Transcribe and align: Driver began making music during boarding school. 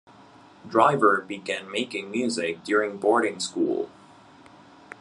Driver 0.67 1.21
began 1.27 1.69
making 1.69 2.09
music 2.09 2.63
during 2.63 2.97
boarding 2.97 3.39
school. 3.39 3.87